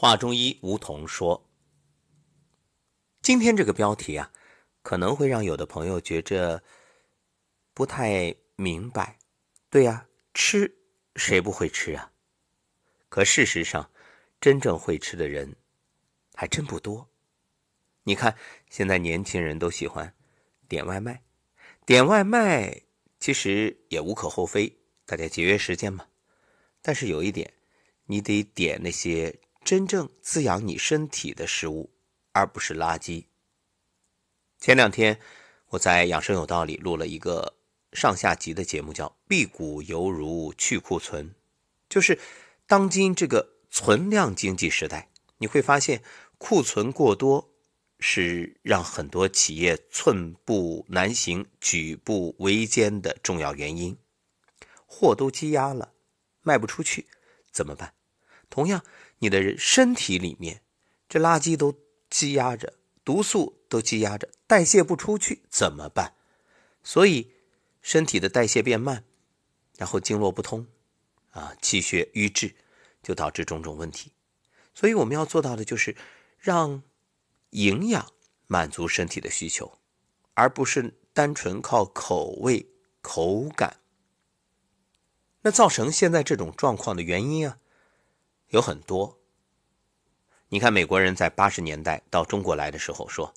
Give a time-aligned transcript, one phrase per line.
[0.00, 1.50] 华中医梧桐说
[3.20, 4.32] ：“今天这个标题啊，
[4.80, 6.62] 可能会让有的朋友觉着
[7.74, 9.18] 不太明白。
[9.68, 10.72] 对呀，吃
[11.16, 12.12] 谁不会吃啊？
[13.08, 13.90] 可事实上，
[14.40, 15.56] 真正会吃的人
[16.32, 17.10] 还真不多。
[18.04, 18.38] 你看，
[18.70, 20.14] 现在年轻人都喜欢
[20.68, 21.24] 点外卖，
[21.84, 22.82] 点外卖
[23.18, 26.06] 其实也无可厚非，大家节约时间嘛。
[26.80, 27.52] 但是有一点，
[28.04, 29.36] 你得点那些。”
[29.68, 31.90] 真正滋养你身体的食物，
[32.32, 33.26] 而不是垃圾。
[34.58, 35.20] 前两天
[35.66, 37.58] 我在养生有道里录了一个
[37.92, 41.34] 上下集的节目，叫“辟谷犹如去库存”，
[41.86, 42.18] 就是
[42.66, 46.02] 当今这个存量经济时代，你会发现
[46.38, 47.50] 库存过多
[48.00, 53.98] 是让很多企业寸步难行、举步维艰的重要原因。
[54.86, 55.92] 货都积压了，
[56.40, 57.06] 卖不出去，
[57.52, 57.92] 怎么办？
[58.48, 58.82] 同样。
[59.18, 60.62] 你的身体里面，
[61.08, 61.74] 这垃圾都
[62.08, 66.14] 积压着，毒素都积压着，代谢不出去怎么办？
[66.82, 67.32] 所以
[67.82, 69.04] 身体的代谢变慢，
[69.76, 70.66] 然后经络不通，
[71.30, 72.54] 啊，气血瘀滞，
[73.02, 74.12] 就导致种种问题。
[74.74, 75.96] 所以我们要做到的就是
[76.38, 76.82] 让
[77.50, 78.12] 营养
[78.46, 79.78] 满足身体的需求，
[80.34, 82.68] 而不是单纯靠口味、
[83.00, 83.80] 口感。
[85.42, 87.58] 那造成现在这种状况的原因啊？
[88.50, 89.18] 有很多，
[90.48, 93.34] 你看美国人在八十年代到中国来的时候说：“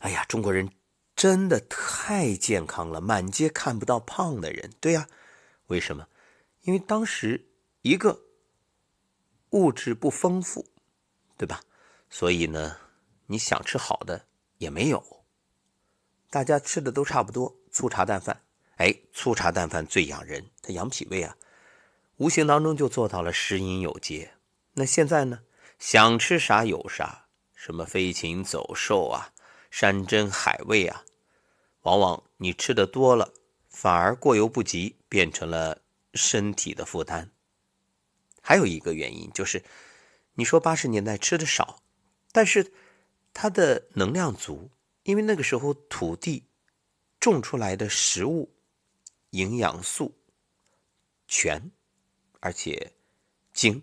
[0.00, 0.68] 哎呀，中国人
[1.14, 5.06] 真的太健康了，满街看不到胖的人。”对呀，
[5.68, 6.08] 为什么？
[6.62, 7.48] 因为当时
[7.82, 8.20] 一个
[9.50, 10.66] 物质不丰富，
[11.36, 11.60] 对吧？
[12.10, 12.76] 所以呢，
[13.26, 14.26] 你想吃好的
[14.58, 15.24] 也没有，
[16.30, 18.42] 大家吃的都差不多，粗茶淡饭。
[18.78, 21.36] 哎，粗茶淡饭最养人，它养脾胃啊，
[22.16, 24.32] 无形当中就做到了食饮有节。
[24.78, 25.40] 那现在呢？
[25.80, 29.32] 想吃啥有啥，什么飞禽走兽啊，
[29.72, 31.04] 山珍海味啊，
[31.82, 33.34] 往往你吃的多了，
[33.68, 35.82] 反而过犹不及，变成了
[36.14, 37.32] 身体的负担。
[38.40, 39.64] 还有一个原因就是，
[40.34, 41.82] 你说八十年代吃的少，
[42.30, 42.72] 但是
[43.34, 44.70] 它的能量足，
[45.02, 46.44] 因为那个时候土地
[47.18, 48.54] 种出来的食物
[49.30, 50.16] 营养素
[51.26, 51.72] 全，
[52.38, 52.92] 而且
[53.52, 53.82] 精。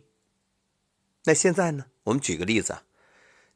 [1.26, 1.88] 那现在呢？
[2.04, 2.84] 我们举个例子啊，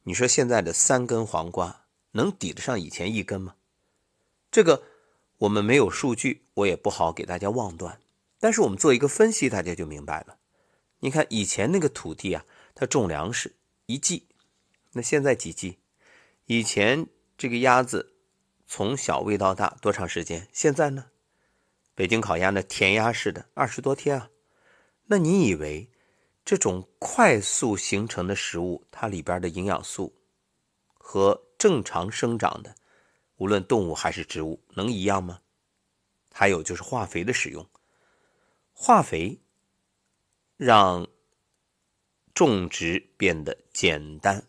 [0.04, 3.56] 你说现在的三根黄瓜能抵得上以前一根吗？
[4.52, 4.84] 这个
[5.38, 8.02] 我们没有数据，我也不好给大家妄断。
[8.40, 10.38] 但是我们做一个分析，大家就明白了。
[11.02, 12.44] 你看以前那个土地啊，
[12.74, 13.56] 它种粮食
[13.86, 14.28] 一季，
[14.94, 15.78] 那现在几季？
[16.46, 17.06] 以前
[17.38, 18.14] 这个鸭子
[18.66, 20.48] 从小喂到大多长时间？
[20.52, 21.06] 现在呢？
[21.94, 24.32] 北京烤鸭那填鸭式的二十多天啊。
[25.06, 25.92] 那你以为？
[26.50, 30.16] 这种快速形成的食物，它里边的营养素
[30.96, 32.74] 和正常生长的，
[33.36, 35.42] 无论动物还是植物，能一样吗？
[36.34, 37.70] 还有就是化肥的使用，
[38.74, 39.40] 化肥
[40.58, 41.08] 让
[42.34, 44.44] 种植变得简单、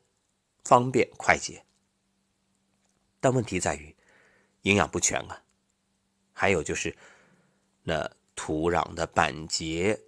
[0.65, 1.67] 方便、快捷，
[3.21, 3.95] 但问题在于
[4.63, 5.43] 营养不全啊。
[6.33, 6.97] 还有就是
[7.83, 10.01] 那土壤的板结。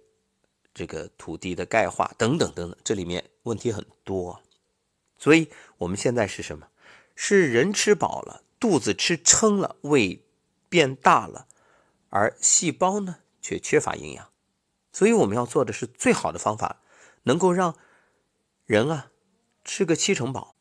[0.73, 4.41] 这个土地的钙化等等等等，这里面问题很多，
[5.17, 6.67] 所以我们现在是什么？
[7.15, 10.25] 是人吃饱了，肚子吃撑了，胃
[10.67, 11.47] 变大了，
[12.09, 14.29] 而细胞呢却缺乏营养。
[14.91, 16.81] 所以我们要做的是最好的方法，
[17.23, 17.77] 能够让
[18.65, 19.11] 人啊
[19.63, 20.55] 吃个七成饱，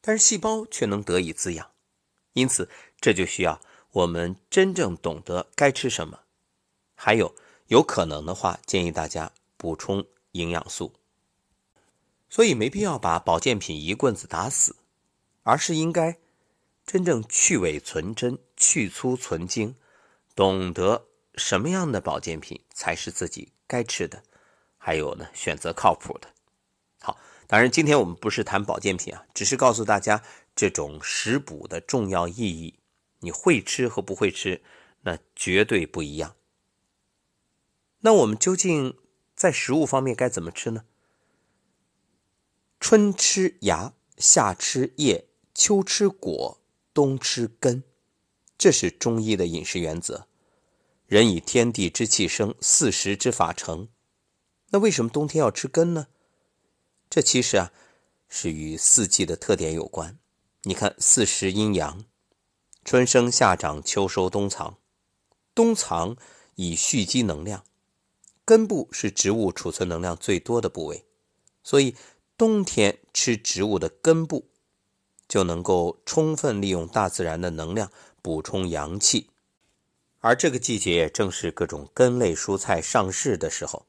[0.00, 1.70] 但是细胞却能得以滋养。
[2.32, 2.70] 因此，
[3.00, 6.20] 这就需要我们真正懂得该吃什么，
[6.94, 7.34] 还有
[7.66, 9.32] 有可能的话，建议大家。
[9.58, 10.94] 补充营养素，
[12.30, 14.76] 所以没必要把保健品一棍子打死，
[15.42, 16.16] 而是应该
[16.86, 19.74] 真正去伪存真、去粗存精，
[20.36, 24.22] 懂得什么样的保健品才是自己该吃的，
[24.78, 26.32] 还有呢，选择靠谱的。
[27.00, 30.22] 好，当然今天我们不是谈保健品啊，只是告诉大家
[30.54, 32.78] 这种食补的重要意义。
[33.20, 34.62] 你会吃和不会吃，
[35.00, 36.36] 那绝对不一样。
[37.98, 38.96] 那我们究竟？
[39.38, 40.84] 在食物方面该怎么吃呢？
[42.80, 46.58] 春吃芽，夏吃叶，秋吃果，
[46.92, 47.84] 冬吃根，
[48.58, 50.26] 这是中医的饮食原则。
[51.06, 53.88] 人以天地之气生，四时之法成。
[54.70, 56.08] 那为什么冬天要吃根呢？
[57.08, 57.72] 这其实啊，
[58.28, 60.18] 是与四季的特点有关。
[60.62, 62.04] 你看四时阴阳，
[62.84, 64.78] 春生夏长秋收冬藏，
[65.54, 66.16] 冬藏
[66.56, 67.64] 以蓄积能量。
[68.48, 71.04] 根部是植物储存能量最多的部位，
[71.62, 71.94] 所以
[72.38, 74.46] 冬天吃植物的根部，
[75.28, 77.92] 就能够充分利用大自然的能量
[78.22, 79.28] 补充阳气。
[80.20, 83.84] 而这个季节正是各种根类蔬菜上市的时候，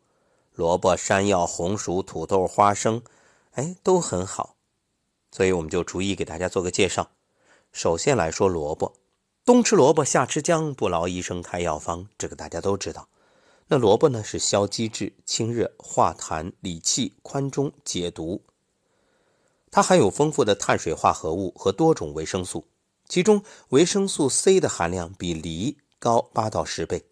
[0.53, 3.01] 萝卜、山药、红薯、土豆、花生，
[3.51, 4.57] 哎，都很好。
[5.31, 7.11] 所以我们就逐一给大家做个介绍。
[7.71, 8.93] 首先来说萝卜，
[9.45, 13.07] 冬吃萝卜夏吃姜，不劳医生开药方，这个大家都知道。
[13.71, 18.41] 那萝卜呢是消积滞、清热、化痰、理气、宽中、解毒。
[19.69, 22.65] 它含有丰富的碳水化合物和多种维生素，
[23.07, 27.05] 其中维生素 C 的含量比梨高八到十倍。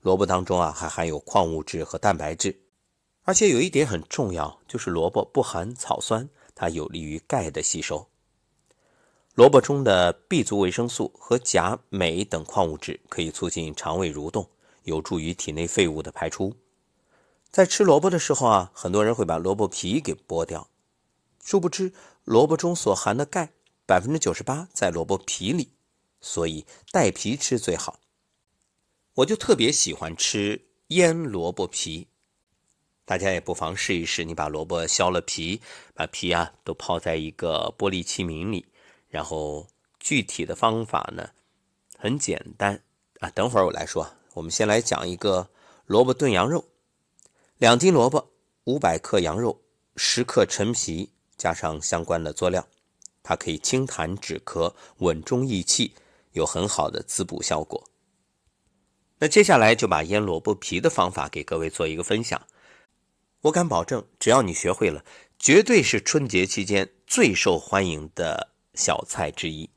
[0.00, 2.58] 萝卜当中啊还含有矿物质和蛋白质，
[3.24, 6.26] 而且有一点很重要，就是萝卜不含草酸。
[6.54, 8.08] 它有利于钙的吸收。
[9.34, 14.48] 萝卜中的 B 族维生素和钾、镁等矿物质可以促进肠胃蠕动，
[14.88, 16.56] 有助于体内废物的排出。
[17.50, 20.68] 在吃萝卜的时候啊，很多人会把萝卜皮给剥掉，
[21.42, 21.92] 殊不知
[22.24, 23.52] 萝卜中所含的钙
[23.86, 25.70] 百分之九十八在萝卜皮里，
[26.20, 28.00] 所以带皮吃最好。
[29.14, 32.08] 我就特别喜欢吃腌萝卜皮。
[33.06, 35.62] 大家也不妨试一试，你把萝卜削了皮，
[35.94, 38.66] 把皮啊都泡在一个玻璃器皿里，
[39.08, 39.66] 然后
[39.98, 41.30] 具体的方法呢
[41.96, 42.82] 很简单
[43.20, 43.30] 啊。
[43.30, 45.48] 等会儿我来说，我们先来讲一个
[45.86, 46.64] 萝卜炖羊肉。
[47.58, 48.30] 两斤萝卜，
[48.64, 49.60] 五百克羊肉，
[49.96, 52.68] 十克陈皮，加上相关的佐料，
[53.22, 55.94] 它可以清痰止咳、稳中益气，
[56.32, 57.82] 有很好的滋补效果。
[59.18, 62.40] 那接下来就把腌萝卜皮的方法给各位做一个分享。
[63.40, 65.04] 我敢保证，只要你学会了，
[65.38, 69.68] 绝对是春节期间最受欢迎的小菜之一。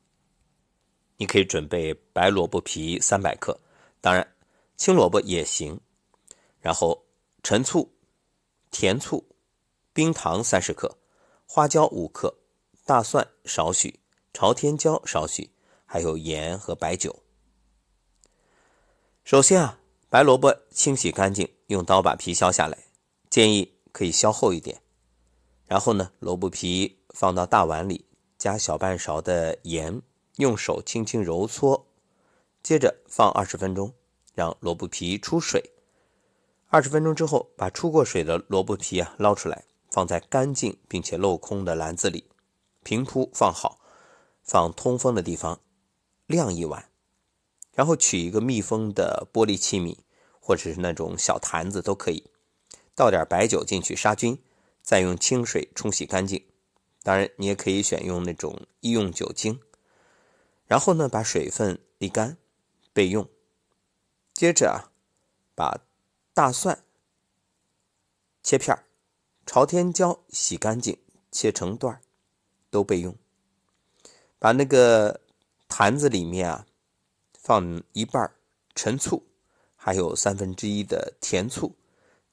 [1.18, 3.60] 你可以准备白萝卜皮三百克，
[4.00, 4.28] 当然
[4.82, 5.80] 青萝卜也行。
[6.60, 7.06] 然后
[7.44, 7.94] 陈醋、
[8.72, 9.28] 甜醋、
[9.94, 10.98] 冰糖三十克、
[11.46, 12.40] 花椒五克、
[12.84, 14.00] 大蒜少许、
[14.34, 15.52] 朝天椒少许，
[15.86, 17.22] 还有盐和白酒。
[19.24, 19.80] 首先啊，
[20.10, 22.76] 白萝卜清洗干净，用刀把皮削下来。
[23.30, 24.82] 建议可以削厚一点，
[25.68, 30.02] 然后呢，萝卜皮放到大碗里，加小半勺的盐，
[30.38, 31.86] 用手轻轻揉搓，
[32.64, 33.94] 接着放二十分钟，
[34.34, 35.72] 让萝卜皮出水。
[36.68, 42.26] 二十分钟之后，把出过水的萝卜皮啊捞出来，放在干净并且镂空的篮子里，
[42.84, 43.80] 平铺放好，
[44.42, 45.60] 放通风的地方
[46.28, 46.90] 晾一晚，
[47.74, 49.98] 然后取一个密封的玻璃器皿，
[50.40, 52.24] 或者是那种小坛子都可以。
[52.96, 54.42] 倒点白酒进去杀菌，
[54.82, 56.42] 再用清水冲洗干净。
[57.04, 59.60] 当然，你也可以选用那种医用酒精。
[60.68, 62.38] 然后呢，把水分沥干，
[62.94, 63.28] 备用。
[64.42, 64.90] 接着啊，
[65.54, 65.86] 把
[66.34, 66.84] 大蒜
[68.42, 68.76] 切片
[69.46, 70.98] 朝天椒洗干净
[71.32, 72.02] 切成段
[72.72, 73.16] 都备用。
[74.40, 75.22] 把那个
[75.68, 76.66] 坛子里面啊，
[77.38, 78.34] 放一半
[78.74, 79.22] 陈醋，
[79.76, 81.76] 还有三分之一的甜醋。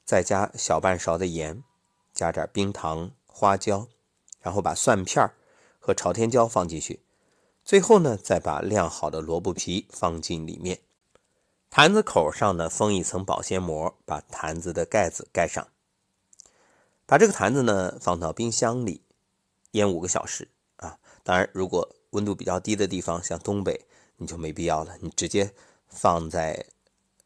[0.03, 1.63] 再加小半勺的盐，
[2.11, 3.87] 加点冰糖、花椒，
[4.39, 5.31] 然后把蒜片
[5.77, 7.03] 和朝天椒放进去。
[7.63, 10.79] 最后呢，再把晾好的萝卜皮放进里面。
[11.69, 15.67] 坛子口上呢封一层保鲜膜，把坛子的盖子盖上。
[17.05, 19.03] 把这个坛子呢放到冰箱里
[19.71, 20.97] 腌五个小时啊。
[21.23, 23.85] 当然，如果温度比较低的地方，像东北，
[24.17, 25.53] 你就没必要了，你直接
[25.87, 26.65] 放在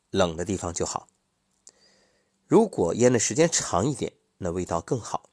[0.09, 1.07] 冷的地方就好。
[2.45, 5.29] 如果腌的时间长一点，那味道更好。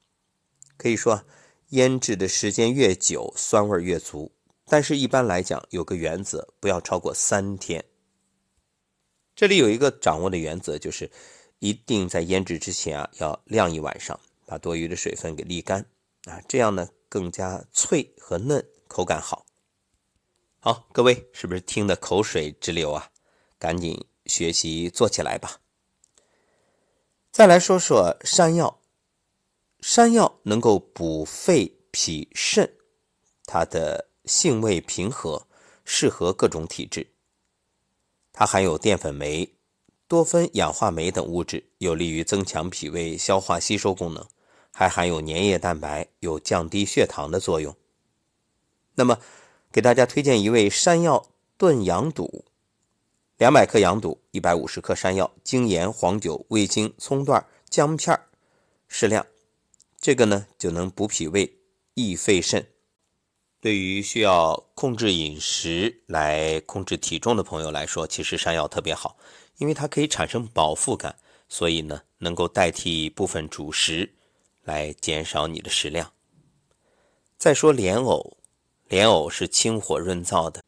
[0.76, 1.24] 可以说，
[1.70, 4.30] 腌制的时间越久，酸味越足。
[4.66, 7.84] 但是，一般来讲，有个原则，不要超过三天。
[9.40, 11.10] 这里有一个掌握的原则，就是
[11.60, 15.86] 一定在腌制之前啊，要晾一晚上，把多余的水分给沥干
[16.26, 19.46] 啊，这样呢更加脆和嫩，口感好。
[20.58, 23.10] 好，各位是不是听得口水直流啊？
[23.58, 25.62] 赶紧学习做起来吧。
[27.32, 28.82] 再来说说山药，
[29.80, 32.70] 山药能够补肺脾肾，
[33.46, 35.46] 它的性味平和，
[35.86, 37.06] 适合各种体质。
[38.32, 39.54] 它含有淀粉酶、
[40.08, 44.26] 多酚氧化酶等物质，有利于增强脾胃消化吸收功能，
[44.72, 47.76] 还含有粘液蛋白，有降低血糖的作用。
[48.94, 49.18] 那么，
[49.70, 52.44] 给大家推荐一味山药炖羊肚。
[53.38, 58.20] 两百克羊肚，一百五十克山药，精盐、黄酒、味精、葱段、姜片
[58.86, 59.26] 适量。
[59.98, 61.58] 这个呢，就能补脾胃、
[61.94, 62.66] 益肺肾。
[63.60, 69.18] 对于需要控制饮食来控制体重的朋友来说，其实山药特别好，
[69.58, 71.14] 因为它可以产生饱腹感，
[71.46, 74.14] 所以呢，能够代替部分主食，
[74.64, 76.10] 来减少你的食量。
[77.36, 78.38] 再说莲藕，
[78.88, 80.62] 莲藕是清火润燥的，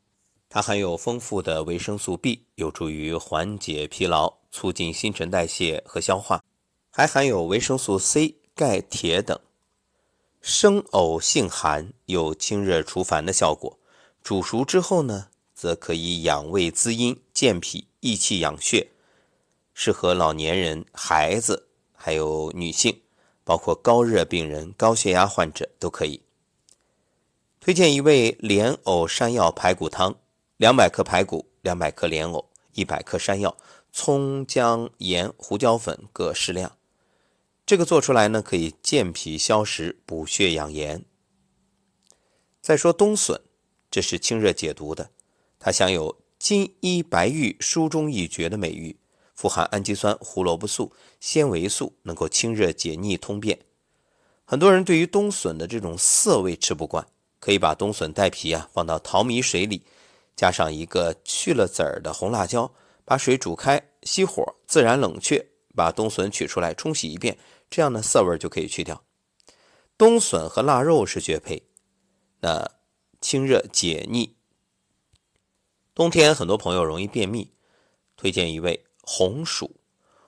[0.51, 6.45] 它含有丰富的维生素 B，有助于缓解疲劳，促进新陈代谢和消化，
[6.91, 9.41] 还含有维生素 C、钙、铁等。
[10.45, 13.79] 生藕性寒，有清热除烦的效果。
[14.25, 18.89] 煮熟之后呢，则可以养胃滋阴、健脾益气、养血，
[19.73, 23.03] 适合老年人、孩子还有女性，
[23.45, 26.21] 包括高热病人、高血压患者都可以。
[27.61, 30.17] 推荐一味莲藕山药排骨汤：
[30.57, 33.57] 两百克排骨，两百克莲藕，一百克山药，
[33.93, 36.73] 葱姜盐、胡椒粉各适量。
[37.65, 41.05] 这个做出来呢，可以健脾消食、补血养颜。
[42.61, 43.41] 再说冬笋，
[43.91, 45.11] 这是清热解毒的，
[45.59, 48.97] 它享有金衣白玉、书中一绝的美誉，
[49.35, 53.59] 富含氨基酸、胡萝卜素、纤维素，能够清热解腻、通便。
[54.45, 57.07] 很多人对于冬笋的这种涩味吃不惯，
[57.39, 59.83] 可以把冬笋带皮啊放到淘米水里，
[60.35, 62.73] 加上一个去了籽儿的红辣椒，
[63.05, 65.52] 把水煮开，熄火，自然冷却。
[65.75, 67.39] 把冬笋取出来冲洗一遍，
[67.71, 69.05] 这样呢涩味就可以去掉。
[69.97, 71.63] 冬笋和腊肉是绝配，
[72.41, 72.71] 那
[73.21, 74.37] 清热解腻。
[75.95, 77.53] 冬天很多朋友容易便秘，
[78.17, 79.77] 推荐一味红薯。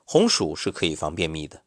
[0.04, 1.62] 红薯是可以防便秘的，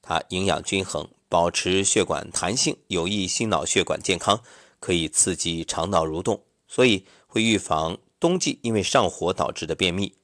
[0.00, 4.40] 它营养均衡，保持血管弹性，有益心脑血管健康，
[4.78, 10.14] 可以刺激肠道蠕动，所以会预防冬季因为上火导致的便秘。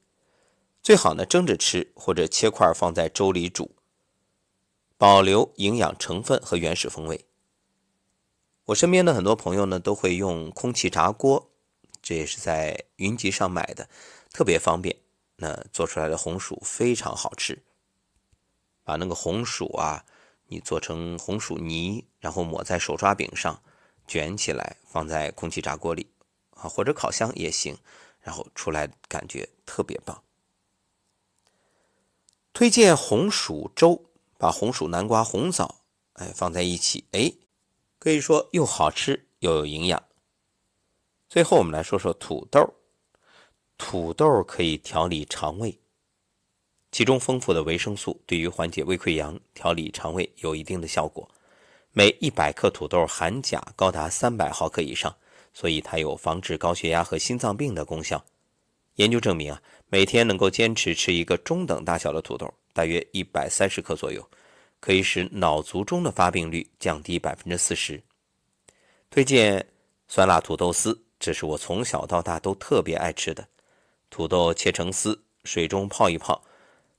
[0.87, 3.75] 最好呢蒸着吃，或者切块放在粥里煮，
[4.97, 7.27] 保留营养成分和原始风味。
[8.67, 11.51] 我身边的很多朋友呢都会用空气炸锅，
[12.01, 13.89] 这也是在云集上买的，
[14.31, 14.97] 特别方便。
[15.39, 17.61] 那做出来的红薯非常好吃。
[18.85, 20.05] 把那个红薯啊，
[20.47, 23.61] 你做成红薯泥，然后抹在手抓饼上，
[24.07, 26.07] 卷起来放在空气炸锅里
[26.51, 27.77] 啊，或者烤箱也行，
[28.21, 30.23] 然后出来感觉特别棒。
[32.59, 34.03] 推荐红薯粥，
[34.39, 35.83] 把红薯、南瓜、红枣，
[36.15, 37.31] 哎放在一起，哎，
[37.99, 40.03] 可以说又好吃又有营养。
[41.29, 42.73] 最后我们来说说土豆，
[43.77, 45.79] 土豆可以调理肠胃，
[46.91, 51.29] 其中丰富的维生素对于缓解胃溃疡、调理肠胃有一定的效果。
[51.93, 55.15] 每一百克土豆含钾高达三百毫克以上，
[55.53, 58.25] 所以它有防治高血压和心脏病的功效。
[58.97, 64.27] 研究证明啊，每天能够坚持吃一个中等大小的土豆，大约一百三十克左右，
[64.81, 68.03] 可以使脑卒中的发病率降低百分之四十。
[69.11, 69.67] 推荐
[70.09, 73.47] 酸辣土豆丝，这是我从小到大都特别爱吃的。
[74.11, 76.43] 土豆切成丝，水中泡一泡。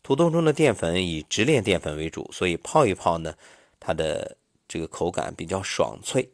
[0.03, 3.33] 土豆中的淀粉以直链淀粉为主，所以泡一泡呢，
[3.79, 4.37] 它的
[4.67, 6.29] 这个口感比较爽脆。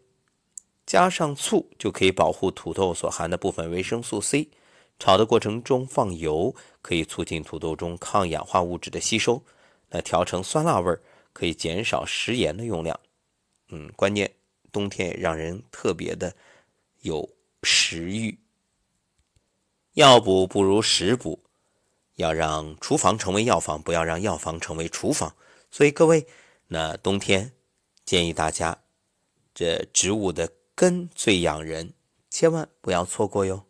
[0.85, 4.49] 加上醋就可以保护土豆所含的部分维生素 C。
[4.99, 9.43] 炒的过程中放油，可以促进土豆中抗氧化物质的吸收。
[9.89, 11.01] 那调成酸辣味儿，
[11.33, 12.99] 可以减少食盐的用量。
[13.69, 14.31] 嗯，关键
[14.71, 16.33] 冬天也让人特别的
[17.01, 17.29] 有
[17.63, 18.39] 食欲。
[19.93, 21.43] 药补不如食补，
[22.15, 25.35] 要让厨房成为药房，不要让药房成为厨房。
[25.69, 26.25] 所以各位，
[26.67, 27.51] 那冬天
[28.05, 28.79] 建议大家，
[29.53, 31.93] 这植物的根最养人，
[32.29, 33.65] 千万不要错过哟。